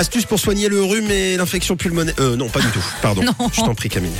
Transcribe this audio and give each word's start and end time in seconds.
Astuce 0.00 0.24
pour 0.24 0.38
soigner 0.40 0.70
le 0.70 0.82
rhume 0.82 1.10
et 1.10 1.36
l'infection 1.36 1.76
pulmonaire. 1.76 2.14
Euh, 2.20 2.34
non, 2.34 2.48
pas 2.48 2.60
du 2.60 2.68
tout. 2.68 2.82
Pardon. 3.02 3.20
Non. 3.38 3.50
Je 3.52 3.60
t'en 3.60 3.74
prie, 3.74 3.90
Camille. 3.90 4.10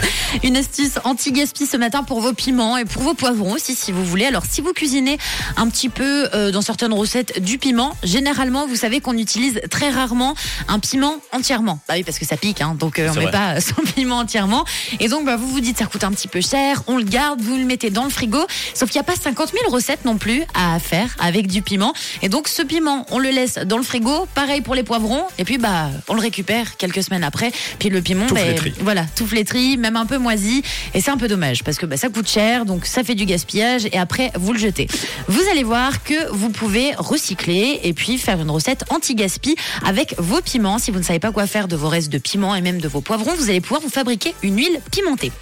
Une 0.42 0.58
astuce 0.58 0.98
anti-gaspi 1.04 1.64
ce 1.66 1.78
matin 1.78 2.02
pour 2.02 2.20
vos 2.20 2.34
piments 2.34 2.76
et 2.76 2.84
pour 2.84 3.02
vos 3.02 3.14
poivrons 3.14 3.52
aussi 3.52 3.74
si 3.74 3.90
vous 3.90 4.04
voulez. 4.04 4.26
Alors 4.26 4.42
si 4.48 4.60
vous 4.60 4.74
cuisinez 4.74 5.16
un 5.56 5.68
petit 5.70 5.88
peu 5.88 6.28
euh, 6.34 6.50
dans 6.50 6.60
certaines 6.60 6.92
recettes 6.92 7.42
du 7.42 7.56
piment, 7.56 7.96
généralement 8.02 8.66
vous 8.66 8.76
savez 8.76 9.00
qu'on 9.00 9.16
utilise 9.16 9.58
très 9.70 9.88
rarement 9.88 10.34
un 10.68 10.80
piment 10.80 11.16
entièrement. 11.32 11.80
Bah 11.88 11.94
oui 11.96 12.02
parce 12.04 12.18
que 12.18 12.26
ça 12.26 12.36
pique 12.36 12.60
hein, 12.60 12.76
donc 12.78 12.98
euh, 12.98 13.08
on 13.08 13.14
C'est 13.14 13.18
met 13.20 13.24
vrai. 13.26 13.32
pas 13.32 13.60
son 13.62 13.80
piment 13.94 14.18
entièrement. 14.18 14.66
Et 15.00 15.08
donc 15.08 15.24
bah, 15.24 15.36
vous 15.36 15.48
vous 15.48 15.60
dites 15.60 15.78
ça 15.78 15.86
coûte 15.86 16.04
un 16.04 16.10
petit 16.12 16.28
peu 16.28 16.42
cher, 16.42 16.82
on 16.88 16.98
le 16.98 17.04
garde, 17.04 17.40
vous 17.40 17.56
le 17.56 17.64
mettez 17.64 17.88
dans 17.88 18.04
le 18.04 18.10
frigo. 18.10 18.40
Sauf 18.74 18.90
qu'il 18.90 19.00
n'y 19.00 19.06
a 19.06 19.10
pas 19.12 19.18
50 19.18 19.52
000 19.52 19.72
recettes 19.74 20.04
non 20.04 20.18
plus 20.18 20.42
à 20.54 20.78
faire 20.78 21.16
avec 21.18 21.46
du 21.46 21.62
piment. 21.62 21.94
Et 22.20 22.28
donc 22.28 22.48
ce 22.48 22.60
piment 22.62 23.06
on 23.10 23.18
le 23.18 23.30
laisse 23.30 23.54
dans 23.64 23.78
le 23.78 23.82
frigo. 23.84 24.28
Pareil 24.34 24.60
pour 24.60 24.74
les 24.74 24.82
poivrons 24.82 25.24
et 25.38 25.44
puis 25.44 25.56
bah 25.56 25.69
on 26.08 26.14
le 26.14 26.20
récupère 26.20 26.76
quelques 26.76 27.02
semaines 27.02 27.24
après. 27.24 27.52
Puis 27.78 27.88
le 27.88 28.00
piment 28.02 28.26
Tout 28.26 28.34
bah, 28.34 28.40
flétri. 28.40 28.72
voilà, 28.80 29.04
tout 29.16 29.26
flétri, 29.26 29.76
même 29.76 29.96
un 29.96 30.06
peu 30.06 30.18
moisi. 30.18 30.62
Et 30.94 31.00
c'est 31.00 31.10
un 31.10 31.16
peu 31.16 31.28
dommage 31.28 31.64
parce 31.64 31.78
que 31.78 31.86
bah, 31.86 31.96
ça 31.96 32.08
coûte 32.08 32.28
cher, 32.28 32.64
donc 32.64 32.86
ça 32.86 33.04
fait 33.04 33.14
du 33.14 33.24
gaspillage 33.24 33.86
et 33.92 33.98
après 33.98 34.30
vous 34.34 34.52
le 34.52 34.58
jetez. 34.58 34.88
Vous 35.28 35.42
allez 35.50 35.64
voir 35.64 36.02
que 36.02 36.30
vous 36.32 36.50
pouvez 36.50 36.92
recycler 36.96 37.80
et 37.82 37.92
puis 37.92 38.18
faire 38.18 38.40
une 38.40 38.50
recette 38.50 38.84
anti-gaspi 38.90 39.56
avec 39.86 40.14
vos 40.18 40.40
piments. 40.40 40.78
Si 40.78 40.90
vous 40.90 40.98
ne 40.98 41.04
savez 41.04 41.18
pas 41.18 41.32
quoi 41.32 41.46
faire 41.46 41.68
de 41.68 41.76
vos 41.76 41.88
restes 41.88 42.10
de 42.12 42.18
piments 42.18 42.54
et 42.54 42.60
même 42.60 42.80
de 42.80 42.88
vos 42.88 43.00
poivrons, 43.00 43.34
vous 43.36 43.50
allez 43.50 43.60
pouvoir 43.60 43.80
vous 43.80 43.88
fabriquer 43.90 44.34
une 44.42 44.56
huile 44.56 44.80
pimentée. 44.90 45.32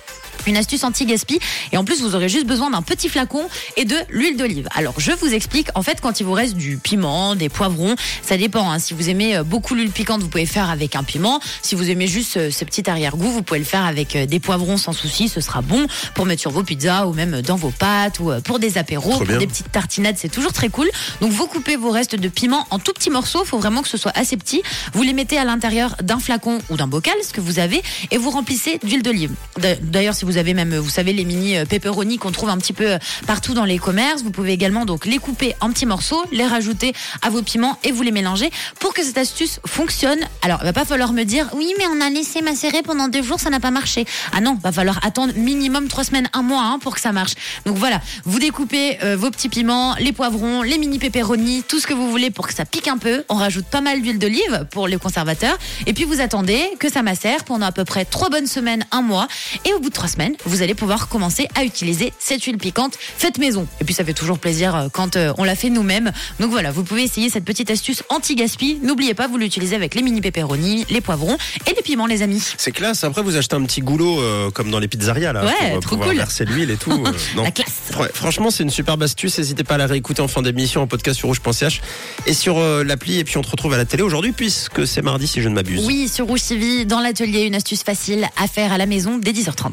Une 0.49 0.57
astuce 0.57 0.83
anti-gaspi 0.83 1.39
et 1.73 1.77
en 1.77 1.85
plus 1.85 2.01
vous 2.01 2.15
aurez 2.15 2.31
juste 2.31 2.47
besoin 2.47 2.71
d'un 2.71 2.81
petit 2.81 3.11
flacon 3.11 3.49
et 3.77 3.85
de 3.85 3.97
l'huile 4.09 4.37
d'olive. 4.39 4.67
Alors 4.75 4.95
je 4.99 5.13
vous 5.13 5.35
explique, 5.35 5.69
en 5.75 5.83
fait 5.83 6.01
quand 6.01 6.21
il 6.21 6.25
vous 6.25 6.33
reste 6.33 6.55
du 6.57 6.79
piment, 6.79 7.35
des 7.35 7.51
poivrons, 7.51 7.95
ça 8.23 8.39
dépend. 8.39 8.71
hein. 8.73 8.79
Si 8.79 8.95
vous 8.95 9.11
aimez 9.11 9.37
euh, 9.37 9.43
beaucoup 9.45 9.75
l'huile 9.75 9.91
piquante, 9.91 10.23
vous 10.23 10.29
pouvez 10.29 10.47
faire 10.47 10.71
avec 10.71 10.97
un 10.97 11.03
piment. 11.03 11.39
Si 11.61 11.75
vous 11.75 11.91
aimez 11.91 12.07
juste 12.07 12.39
euh, 12.39 12.51
ce 12.51 12.65
petit 12.65 12.89
arrière-goût, 12.89 13.31
vous 13.31 13.43
pouvez 13.43 13.59
le 13.59 13.67
faire 13.67 13.85
avec 13.85 14.17
euh, 14.17 14.25
des 14.25 14.41
poivrons 14.41 14.79
sans 14.79 14.93
souci, 14.95 15.29
ce 15.29 15.41
sera 15.43 15.61
bon 15.61 15.87
pour 16.15 16.25
mettre 16.25 16.41
sur 16.41 16.51
vos 16.51 16.63
pizzas 16.63 17.05
ou 17.07 17.13
même 17.13 17.43
dans 17.43 17.57
vos 17.57 17.71
pâtes 17.71 18.19
ou 18.21 18.31
pour 18.45 18.59
des 18.59 18.79
apéros, 18.79 19.11
pour 19.19 19.27
des 19.39 19.47
petites 19.47 19.71
tartinades, 19.71 20.17
c'est 20.19 20.31
toujours 20.31 20.55
très 20.55 20.71
cool. 20.71 20.89
Donc 21.21 21.31
vous 21.31 21.47
coupez 21.47 21.77
vos 21.77 21.91
restes 21.91 22.17
de 22.17 22.29
piment 22.29 22.67
en 22.71 22.79
tout 22.79 22.93
petits 22.95 23.11
morceaux, 23.11 23.45
faut 23.45 23.59
vraiment 23.59 23.83
que 23.83 23.89
ce 23.89 23.99
soit 23.99 24.17
assez 24.17 24.39
petit. 24.39 24.63
Vous 24.95 25.03
les 25.03 25.13
mettez 25.13 25.37
à 25.37 25.45
l'intérieur 25.45 25.95
d'un 26.03 26.19
flacon 26.19 26.59
ou 26.71 26.77
d'un 26.79 26.87
bocal, 26.87 27.15
ce 27.23 27.35
que 27.35 27.41
vous 27.43 27.59
avez, 27.59 27.83
et 28.11 28.17
vous 28.17 28.31
remplissez 28.31 28.79
d'huile 28.83 29.03
d'olive. 29.03 29.33
D'a- 29.59 29.75
D'ailleurs, 29.77 30.15
si 30.15 30.25
vous 30.25 30.38
avez 30.39 30.55
même, 30.55 30.77
vous 30.77 30.91
savez, 30.91 31.13
les 31.13 31.25
mini 31.25 31.57
euh, 31.57 31.65
pepperoni 31.65 32.19
qu'on 32.19 32.33
trouve 32.33 32.49
un 32.49 32.59
petit 32.59 32.73
peu 32.73 32.93
euh, 32.93 32.99
partout 33.27 33.55
dans 33.55 33.65
les 33.65 33.79
commerces, 33.79 34.23
vous 34.23 34.31
pouvez 34.31 34.53
également 34.53 34.85
donc 34.85 35.07
les 35.07 35.19
couper 35.19 35.55
en 35.61 35.71
petits 35.71 35.87
morceaux, 35.87 36.23
les 36.33 36.47
rajouter 36.47 36.93
à 37.23 37.31
vos 37.31 37.43
piments 37.43 37.79
et 37.85 37.93
vous 37.93 38.03
les 38.03 38.13
mélangez 38.13 38.51
pour 38.81 38.95
que 38.95 39.03
cette 39.03 39.19
astuce 39.19 39.61
fonctionne. 39.67 40.21
Alors, 40.43 40.61
il 40.63 40.67
va 40.67 40.73
pas 40.73 40.85
falloir 40.85 41.13
me 41.13 41.25
dire, 41.25 41.49
oui, 41.55 41.73
mais 41.79 41.85
on 41.87 42.01
a 42.01 42.11
laissé 42.11 42.43
macérer 42.43 42.83
pendant 42.83 43.09
deux 43.09 43.23
jours, 43.23 43.41
ça 43.41 43.51
n'a 43.51 43.61
pas 43.61 43.71
marché. 43.71 44.05
Ah 44.33 44.41
non, 44.41 44.59
va 44.63 44.73
falloir 44.73 45.05
attendre 45.05 45.33
minimum 45.37 45.89
trois 45.89 46.05
semaines, 46.05 46.29
un 46.33 46.43
mois 46.43 46.63
hein, 46.63 46.79
pour 46.81 46.95
que 46.95 47.01
ça 47.01 47.13
marche. 47.13 47.33
Donc 47.67 47.77
voilà, 47.77 48.01
vous 48.25 48.39
découpez 48.39 48.99
euh, 49.03 49.17
vos 49.17 49.31
petits 49.31 49.49
piments, 49.49 49.95
les 49.99 50.13
poivrons, 50.13 50.63
les 50.63 50.79
mini 50.79 50.99
pepperoni, 50.99 51.63
tout 51.67 51.81
ce 51.81 51.87
que 51.87 51.95
vous 51.95 52.11
voulez 52.11 52.31
pour 52.31 52.47
que 52.47 52.55
ça 52.55 52.65
pique 52.65 52.89
un 52.89 52.99
peu. 52.99 53.25
On 53.29 53.35
rajoute 53.35 53.67
pas 53.67 53.81
mal 53.81 54.01
d'huile 54.01 54.19
d'olive 54.19 54.67
pour 54.71 54.89
les 54.89 54.99
conservateurs. 54.99 55.59
Et 55.87 55.93
puis 55.93 56.05
vous 56.05 56.21
attendez 56.21 56.63
que 56.79 56.91
ça 56.91 57.03
macère 57.03 57.45
pendant 57.45 57.67
à 57.67 57.73
peu 57.73 57.85
près 57.85 58.05
trois 58.05 58.31
bonnes 58.31 58.47
semaines, 58.47 58.85
un 58.91 59.03
mois. 59.03 59.29
Et 59.65 59.73
au 59.73 59.81
bout 59.81 59.89
de 59.89 59.95
trois 59.95 60.09
semaines, 60.09 60.28
vous 60.45 60.63
allez 60.63 60.75
pouvoir 60.75 61.09
commencer 61.09 61.49
à 61.55 61.65
utiliser 61.65 62.13
cette 62.19 62.43
huile 62.45 62.59
piquante 62.59 62.95
faite 62.99 63.39
maison. 63.39 63.67
Et 63.81 63.85
puis 63.85 63.95
ça 63.95 64.05
fait 64.05 64.13
toujours 64.15 64.39
plaisir 64.39 64.75
euh, 64.75 64.89
quand 64.93 65.17
euh, 65.17 65.33
on 65.39 65.45
la 65.45 65.55
fait 65.55 65.71
nous-mêmes. 65.71 66.13
Donc 66.41 66.51
voilà, 66.51 66.71
vous 66.71 66.85
pouvez 66.85 67.03
essayer 67.05 67.31
cette 67.31 67.45
petite 67.45 67.71
astuce 67.71 68.03
anti-gaspi. 68.09 68.79
N'oubliez 68.83 69.15
pas, 69.15 69.27
vous 69.29 69.37
l'utilisez 69.37 69.77
avec 69.77 69.95
les 69.95 70.03
mini 70.03 70.21
pepperoni, 70.21 70.87
les 70.91 71.01
poivrons 71.01 71.37
et 71.67 71.75
les 71.75 71.83
piments, 71.83 72.07
les 72.07 72.23
amis. 72.23 72.43
C'est 72.57 72.73
classe. 72.73 73.05
Après, 73.05 73.23
vous 73.23 73.37
achetez 73.37 73.57
un 73.57 73.63
petit 73.65 73.81
goulot 73.81 74.21
euh, 74.21 74.51
comme 74.51 74.71
dans 74.71 74.79
les 74.79 74.89
pizzerias 74.89 75.33
là, 75.33 75.45
Ouais, 75.45 75.71
pour 75.73 75.81
trop 75.81 75.91
pouvoir 75.97 76.09
cool. 76.11 76.19
verser 76.19 76.45
l'huile 76.45 76.71
et 76.71 76.77
tout. 76.77 76.91
euh, 76.93 77.13
non. 77.37 77.43
La 77.45 77.51
classe. 77.51 77.69
Ouais, 77.99 78.09
franchement, 78.13 78.51
c'est 78.51 78.63
une 78.63 78.71
superbe 78.71 79.03
astuce. 79.03 79.39
N'hésitez 79.39 79.65
pas 79.65 79.75
à 79.75 79.79
la 79.79 79.87
réécouter 79.87 80.23
en 80.23 80.29
fin 80.29 80.43
d'émission 80.43 80.83
en 80.83 80.87
podcast 80.87 81.19
sur 81.19 81.29
rouge.ch 81.29 81.81
et 82.27 82.35
sur 82.35 82.59
euh, 82.59 82.85
l'appli. 82.85 83.19
Et 83.19 83.25
puis 83.25 83.37
on 83.39 83.43
te 83.43 83.51
retrouve 83.51 83.73
à 83.75 83.77
la 83.77 83.85
télé 83.85 84.03
aujourd'hui 84.03 84.33
puisque 84.33 84.87
c'est 84.87 85.03
mardi 85.03 85.27
si 85.27 85.41
je 85.43 85.49
ne 85.49 85.55
m'abuse. 85.55 85.85
Oui, 85.87 86.09
sur 86.09 86.27
Rouge 86.27 86.43
TV, 86.47 86.85
dans 86.85 87.01
l'atelier, 87.01 87.43
une 87.43 87.55
astuce 87.55 87.83
facile 87.83 88.29
à 88.37 88.47
faire 88.49 88.73
à 88.73 88.79
la 88.79 88.87
maison 88.87 89.19
dès 89.19 89.33
10h30. 89.33 89.73